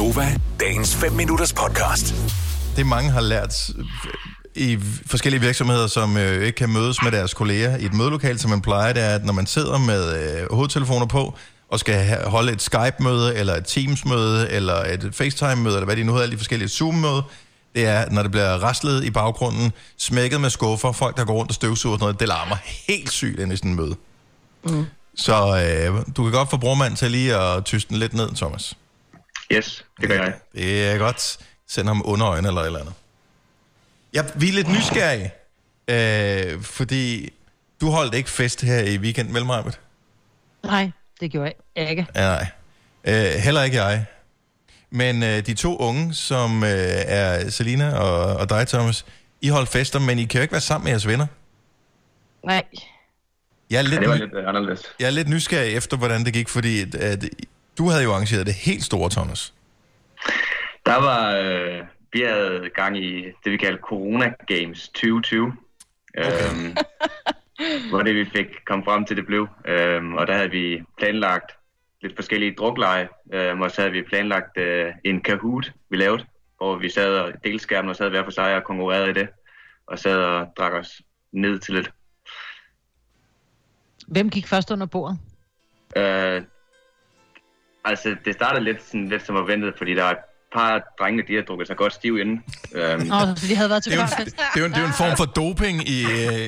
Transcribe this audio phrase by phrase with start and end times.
[0.00, 2.14] Gonova, dagens 5 minutters podcast.
[2.76, 3.84] det mange har lært øh,
[4.54, 8.50] i forskellige virksomheder, som øh, ikke kan mødes med deres kolleger i et mødelokal, som
[8.50, 11.34] man plejer, det er, at når man sidder med øh, hovedtelefoner på,
[11.68, 16.12] og skal holde et Skype-møde, eller et Teams-møde, eller et FaceTime-møde, eller hvad de nu
[16.12, 17.22] hedder, alle de forskellige Zoom-møde,
[17.74, 21.50] det er, når det bliver raslet i baggrunden, smækket med skuffer, folk, der går rundt
[21.50, 22.56] og støvsuger og sådan noget, det larmer
[22.88, 23.96] helt sygt ind i sådan en møde.
[24.64, 24.86] Mm.
[25.16, 28.74] Så øh, du kan godt få brormand til lige at tyste den lidt ned, Thomas.
[29.52, 30.34] Yes, det gør jeg.
[30.54, 31.38] Det er godt.
[31.68, 32.94] Send ham under øjne eller et eller andet.
[34.14, 35.32] Ja, vi er lidt nysgerrige,
[35.88, 37.30] øh, fordi
[37.80, 39.80] du holdt ikke fest her i weekend, vel Marvitt?
[40.64, 42.06] Nej, det gjorde jeg ikke.
[42.14, 42.46] Ja, nej.
[43.04, 44.04] Øh, heller ikke jeg.
[44.90, 46.70] Men øh, de to unge, som øh,
[47.06, 49.04] er Selina og, og dig, Thomas,
[49.40, 51.26] I holdt fester, men I kan jo ikke være sammen med jeres venner.
[52.46, 52.64] Nej.
[53.70, 54.82] Jeg er Ja, lidt, det var lidt øh, anderledes.
[55.00, 57.24] jeg er lidt nysgerrig efter, hvordan det gik, fordi at, at,
[57.80, 59.54] du havde jo arrangeret det helt store, Thomas.
[60.86, 61.80] Der var, øh,
[62.12, 65.56] vi havde gang i det, vi kalder Corona Games 2020.
[66.18, 66.26] Okay.
[66.26, 66.76] Øhm,
[67.90, 69.48] hvor det vi fik kom frem til, det blev.
[69.64, 71.50] Øhm, og der havde vi planlagt
[72.02, 76.24] lidt forskellige drukleje, øhm, og så havde vi planlagt øh, en Kahoot, vi lavede,
[76.56, 79.28] hvor vi sad og delte skærmen og sad hver for sig og konkurrerede i det,
[79.86, 81.02] og sad og drak os
[81.32, 81.90] ned til lidt.
[84.06, 85.18] Hvem gik først under bordet?
[85.96, 86.42] Øh,
[87.84, 90.18] altså, det startede lidt, sådan, lidt som forventet, fordi der var et
[90.52, 92.44] par drenge, de har drukket sig godt stiv inden.
[92.74, 94.80] Øhm, Nå, så de havde været til Det er, jo, det, er jo, det er
[94.80, 96.46] jo en form for doping, i, øh,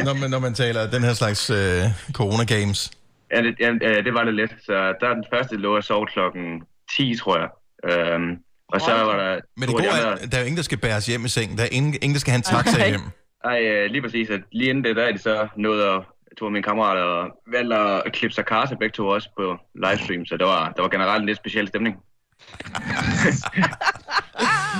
[0.00, 1.82] i, når, man, når man taler den her slags øh,
[2.18, 2.90] corona-games.
[3.32, 4.52] ja, det, ja, øh, det var det lidt.
[4.66, 6.62] Så der den første lå jeg sov klokken
[6.96, 7.48] 10, tror jeg.
[7.90, 8.36] Øhm,
[8.72, 9.40] og så var der...
[9.56, 11.58] Men det gode de er, der er jo ingen, der skal bæres hjem i seng.
[11.58, 12.88] Der er ingen, ingen der skal have en taxa Nej.
[12.88, 13.00] hjem.
[13.44, 14.30] Ej, øh, lige præcis.
[14.30, 16.02] At lige inden det, der er de så nået at
[16.38, 20.26] to af mine kammerater og valgte at klippe sig karse begge to også på livestream,
[20.26, 21.96] så der var, der var generelt en lidt speciel stemning.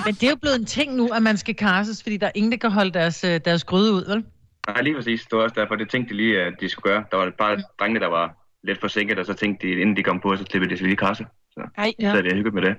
[0.05, 2.31] Men det er jo blevet en ting nu, at man skal karses, fordi der er
[2.35, 4.25] ingen, der kan holde deres, øh, deres gryde ud, vel?
[4.69, 5.21] Nej, lige præcis.
[5.21, 7.05] Det var også derfor, det tænkte de lige, at de skulle gøre.
[7.11, 10.03] Der var et par drenge, der var lidt forsinket, og så tænkte de, inden de
[10.03, 11.27] kom på, så klippede de sig lige karse.
[11.51, 12.77] Så, Ej, så havde vi hygget med det.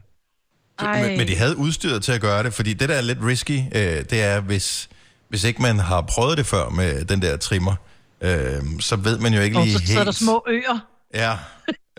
[0.82, 3.60] Men, men de havde udstyret til at gøre det, fordi det, der er lidt risky,
[3.76, 4.90] øh, det er, hvis,
[5.30, 7.76] hvis ikke man har prøvet det før med den der trimmer,
[8.22, 9.90] øh, så ved man jo ikke lige så, helt...
[9.92, 10.80] så er der små øer
[11.14, 11.32] Ja,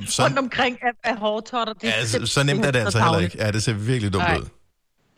[0.00, 1.72] rundt så, omkring af, af hårtotter.
[1.72, 3.36] Det ja, så, så nemt er det altså heller ikke.
[3.38, 4.38] Ja, det ser virkelig dumt Nej.
[4.38, 4.46] ud.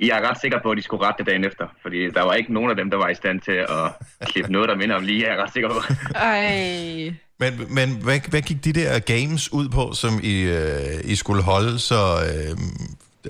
[0.01, 2.35] Jeg er ret sikker på, at de skulle rette det dagen efter, fordi der var
[2.35, 5.05] ikke nogen af dem, der var i stand til at klippe noget, der minder om
[5.05, 5.81] lige, er jeg ret sikker på.
[6.15, 7.15] Ej.
[7.41, 11.43] Men, men hvad, hvad gik de der games ud på, som I, øh, I skulle
[11.43, 11.79] holde?
[11.79, 12.57] Så, øh,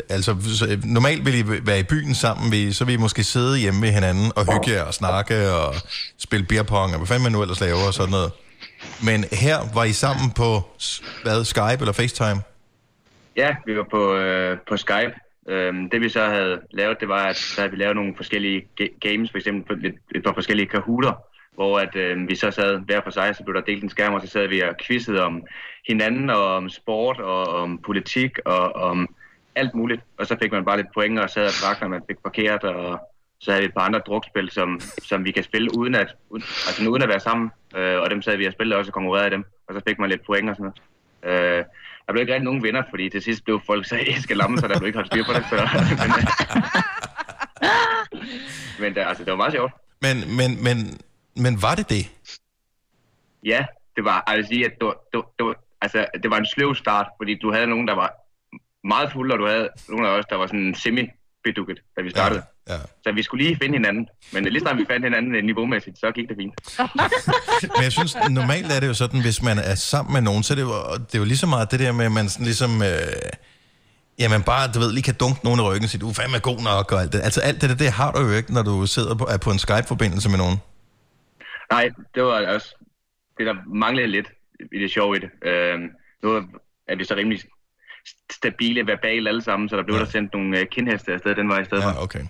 [0.08, 2.96] altså, så, øh, normalt ville I være i byen sammen, vil I- så vil I
[2.96, 5.74] måske sidde hjemme med hinanden og hygge jer og snakke og
[6.18, 8.32] spille beerpong og hvad fanden man nu ellers laver og sådan noget.
[9.04, 10.60] Men her var I sammen på,
[11.22, 12.40] hvad, Skype eller FaceTime?
[13.36, 15.14] Ja, vi var på, øh, på Skype.
[15.48, 18.62] Øhm, det vi så havde lavet, det var, at så havde vi lavet nogle forskellige
[19.00, 21.12] games, for eksempel et, et par forskellige kahooter,
[21.54, 24.14] hvor at, øh, vi så sad hver for sig, så blev der delt en skærm,
[24.14, 25.42] og så sad vi og quizzede om
[25.88, 29.14] hinanden, og om sport, og om politik, og om
[29.54, 30.02] alt muligt.
[30.18, 32.64] Og så fik man bare lidt point, og sad og drak, når man fik parkeret,
[32.64, 33.08] og
[33.40, 36.44] så havde vi et par andre drukspil, som, som vi kan spille uden at, uden,
[36.66, 37.50] altså uden at være sammen.
[37.76, 39.44] Øh, og dem sad vi og spillede også og konkurrerede i dem.
[39.68, 40.72] Og så fik man lidt point og sådan
[41.24, 41.58] noget.
[41.58, 41.64] Øh,
[42.06, 44.68] der blev ikke rigtig nogen vinder, fordi til sidst blev folk så æske lamme, så
[44.68, 45.44] der blev ikke holdt styr på det.
[45.50, 45.56] Så,
[46.02, 46.10] men,
[48.80, 49.72] men der, altså, det var meget sjovt.
[50.00, 50.76] Men, men, men,
[51.36, 52.04] men var det det?
[53.44, 56.30] Ja, det var, jeg vil sige, at det var, det, var, det, var, altså, det
[56.30, 58.21] var en sløv start, fordi du havde nogen, der var
[58.84, 62.42] meget fulde, og du havde nogen af os, der var sådan semi-bedukket, da vi startede.
[62.68, 62.78] Ja, ja.
[63.02, 64.08] Så vi skulle lige finde hinanden.
[64.32, 66.54] Men lige snart vi fandt hinanden øh, niveaumæssigt, så gik det fint.
[67.76, 70.54] Men jeg synes, normalt er det jo sådan, hvis man er sammen med nogen, så
[70.54, 70.74] er det jo,
[71.06, 72.82] det er jo lige så meget det der med, at man sådan ligesom...
[72.82, 72.88] Øh,
[74.18, 76.38] jamen bare, du ved, lige kan dunke nogen i ryggen og sige, du er fandme
[76.38, 77.20] god nok og alt det.
[77.20, 79.50] Altså alt det der, det har du jo ikke, når du sidder på, er på
[79.50, 80.56] en Skype-forbindelse med nogen.
[81.70, 82.68] Nej, det var også
[83.38, 84.28] det, der manglede lidt
[84.72, 85.30] i det sjove i det.
[85.48, 85.88] Øhm,
[86.22, 86.28] nu
[86.88, 87.40] er vi så rimelig
[88.32, 90.00] stabile verbalt alle sammen, så der blev Ja.
[90.00, 91.90] der sendt nogle øh, kindheste afsted den vej i stedet for.
[91.90, 92.20] Ja, okay.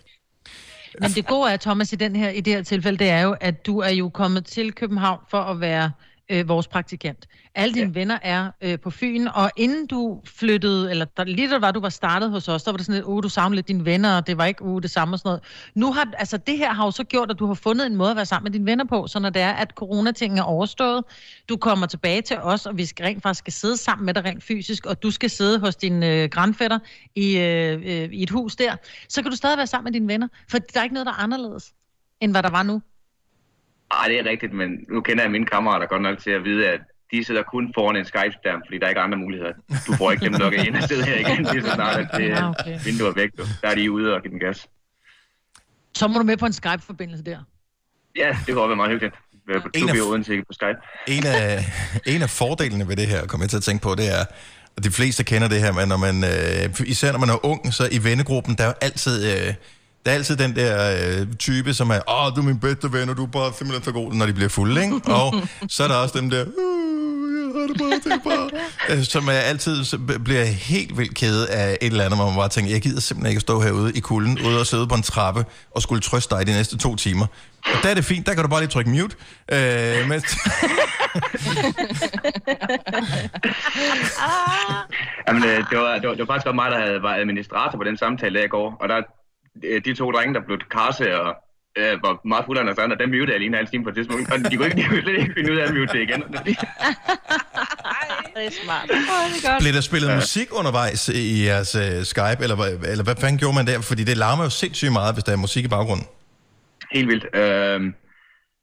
[1.00, 3.36] Men det gode er, Thomas, i, den her, i det her tilfælde, det er jo,
[3.40, 5.90] at du er jo kommet til København for at være
[6.28, 7.26] øh, vores praktikant.
[7.54, 7.92] Alle dine ja.
[7.92, 11.80] venner er øh, på Fyn, og inden du flyttede, eller der, lige da var, du
[11.80, 14.16] var startet hos os, der var det sådan lidt, uh, du savnede lidt dine venner,
[14.16, 15.42] og det var ikke uh, det samme og sådan noget.
[15.74, 18.10] Nu har, altså det her har jo så gjort, at du har fundet en måde
[18.10, 21.04] at være sammen med dine venner på, så når det er, at coronatingen er overstået,
[21.48, 24.24] du kommer tilbage til os, og vi skal rent faktisk skal sidde sammen med dig
[24.24, 26.78] rent fysisk, og du skal sidde hos din øh, grandfætter
[27.14, 28.76] i, øh, øh, i et hus der,
[29.08, 31.12] så kan du stadig være sammen med dine venner, for der er ikke noget, der
[31.12, 31.74] er anderledes,
[32.20, 32.82] end hvad der var nu.
[34.00, 36.68] Ej, det er rigtigt, men nu kender jeg mine kammerater godt nok til at vide,
[36.68, 36.80] at
[37.12, 39.52] de sidder kun foran en Skype-skærm, fordi der er ikke andre muligheder.
[39.86, 42.28] Du får ikke dem lukket ind og sidde her igen, lige så snart at det
[42.28, 42.78] Ja, er okay.
[42.84, 43.30] vinduet er væk.
[43.38, 43.42] Du.
[43.62, 44.66] Der er de ude og give den gas.
[45.94, 47.38] Så må du med på en Skype-forbindelse der.
[48.16, 49.14] Ja, det kunne også være meget hyggeligt.
[49.48, 50.78] Være på En af- Odense på Skype.
[51.08, 51.64] En af,
[52.06, 54.24] en af fordelene ved det her, kommer jeg til at tænke på, det er,
[54.76, 57.74] og de fleste kender det her, men når man, øh, især når man er ung,
[57.74, 59.54] så i vennegruppen, der er jo altid, øh,
[60.04, 63.08] der er altid den der øh, type, som er, åh, du er min bedste ven,
[63.08, 64.94] og du er bare simpelthen så god, når de bliver fulde, ikke?
[65.22, 65.34] Og
[65.68, 66.52] så er der også dem der, "Uh,
[67.54, 68.18] jeg har det bare, det er
[68.88, 69.84] bare, øh, som er altid
[70.24, 73.30] bliver helt vildt kede af et eller andet, hvor man bare tænker, jeg gider simpelthen
[73.30, 76.34] ikke at stå herude i kulden, ude og sidde på en trappe, og skulle trøste
[76.36, 77.26] dig de næste to timer.
[77.64, 79.16] Og der er det fint, der kan du bare lige trykke mute,
[79.52, 80.24] øh, mens,
[85.28, 87.78] Jamen, øh, det, var, det, var, det var faktisk også mig, der havde, var administrator
[87.78, 88.76] på den samtale der i går.
[88.80, 89.02] Og der, øh,
[89.84, 91.36] de to drenge, der blev karse og
[91.78, 93.88] øh, var meget fulde af deres andre, dem mutede jeg lige en halv time på
[93.90, 94.32] et tidspunkt.
[94.32, 96.22] Og de kunne ikke, de kunne slet ikke finde ud af at mute det igen.
[98.36, 98.90] Det er smart.
[98.90, 98.96] Åh,
[99.32, 99.62] det er godt.
[99.62, 100.14] Blev der spillet ja.
[100.14, 103.80] musik undervejs i jeres uh, Skype, eller, hvad- eller hvad fanden gjorde man der?
[103.80, 106.06] Fordi det larmer jo sindssygt meget, hvis der er musik i baggrunden.
[106.92, 107.26] Helt vildt.
[107.42, 107.80] Øh,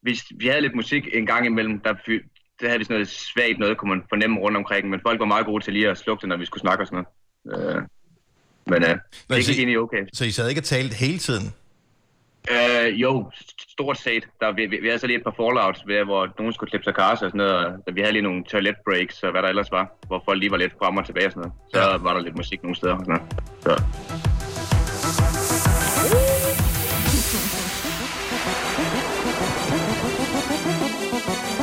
[0.06, 2.26] vi, vi havde lidt musik en gang imellem, der, fy-
[2.60, 5.26] der havde vi sådan noget svagt noget, kunne man fornemme rundt omkring, men folk var
[5.26, 7.06] meget gode til lige at slukke det, når vi skulle snakke og sådan
[7.46, 7.76] noget.
[7.76, 7.82] Øh,
[8.68, 8.90] men øh,
[9.30, 10.04] det så- gik egentlig okay.
[10.14, 11.54] Så I sad ikke og talte hele tiden?
[12.52, 14.24] Øh, jo, st- stort set.
[14.42, 16.84] Der, vi, vi, vi havde så lige et par fallouts, ved, hvor nogen skulle klippe
[16.84, 17.56] sig karse og sådan noget,
[17.88, 20.52] og vi havde lige nogle toilet breaks og hvad der ellers var, hvor folk lige
[20.52, 21.54] var lidt frem og tilbage og sådan noget.
[21.74, 21.98] Så Ja.
[21.98, 23.34] var der lidt musik nogle steder og sådan noget.
[23.64, 23.74] Så.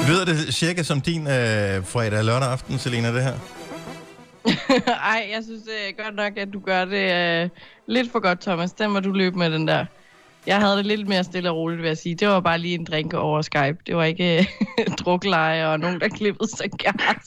[0.09, 3.35] Lyder det cirka som din øh, fredag lørdag aften, Selena, det her?
[5.13, 7.49] Ej, jeg synes er godt nok, at du gør det øh,
[7.89, 8.73] lidt for godt, Thomas.
[8.73, 9.87] Den må du løbe med, den der.
[10.47, 12.15] Jeg havde det lidt mere stille og roligt, vil jeg sige.
[12.15, 13.77] Det var bare lige en drink over Skype.
[13.87, 14.47] Det var ikke øh,
[15.01, 17.25] drukleje og nogen, der klippede sig gas.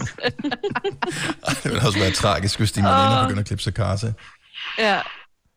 [1.63, 4.13] Det ville også være tragisk, hvis dine veninder begynder at klippe sig karse.
[4.77, 4.99] ja,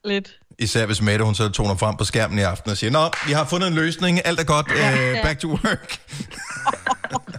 [0.04, 0.38] lidt.
[0.58, 3.32] Især hvis Mette, hun så toner frem på skærmen i aften og siger, Nå, vi
[3.32, 5.98] har fundet en løsning, alt er godt, øh, back to work.